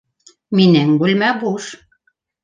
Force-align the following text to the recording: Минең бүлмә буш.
Минең 0.59 0.95
бүлмә 1.03 1.29
буш. 1.43 1.67